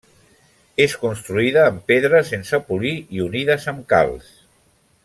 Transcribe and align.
És 0.85 0.95
construïda 1.01 1.65
amb 1.73 1.85
pedres 1.91 2.33
sense 2.35 2.61
polir 2.71 2.95
i 3.19 3.25
unides 3.27 3.71
amb 3.75 3.87
calç. 3.95 4.35